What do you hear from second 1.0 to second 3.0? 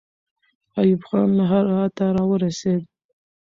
خان له هراته راورسېد.